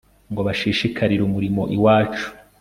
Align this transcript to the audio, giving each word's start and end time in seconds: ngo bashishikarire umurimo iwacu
ngo 0.31 0.41
bashishikarire 0.47 1.21
umurimo 1.25 1.61
iwacu 1.75 2.25